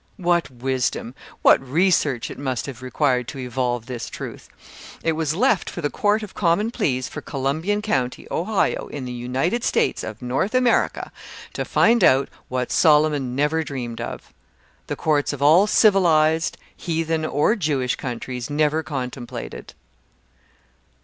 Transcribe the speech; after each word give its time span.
What 0.17 0.49
wisdom 0.49 1.13
what 1.43 1.59
research 1.61 2.31
it 2.31 2.39
must 2.39 2.65
have 2.65 2.81
required 2.81 3.27
to 3.27 3.37
evolve 3.37 3.85
this 3.85 4.09
truth! 4.09 4.49
It 5.03 5.11
was 5.11 5.35
left 5.35 5.69
for 5.69 5.81
the 5.81 5.91
Court 5.91 6.23
of 6.23 6.33
Common 6.33 6.71
Pleas 6.71 7.07
for 7.07 7.21
Columbian 7.21 7.83
county, 7.83 8.25
Ohio, 8.31 8.87
in 8.87 9.05
the 9.05 9.11
United 9.11 9.63
States 9.63 10.03
of 10.03 10.19
North 10.19 10.55
America, 10.55 11.11
to 11.53 11.63
find 11.63 12.03
out 12.03 12.29
what 12.49 12.71
Solomon 12.71 13.35
never 13.35 13.63
dreamed 13.63 14.01
of 14.01 14.33
the 14.87 14.95
courts 14.95 15.33
of 15.33 15.41
all 15.43 15.67
civilised, 15.67 16.57
heathen, 16.75 17.23
or 17.23 17.55
Jewish 17.55 17.95
countries, 17.95 18.49
never 18.49 18.81
contemplated. 18.81 19.75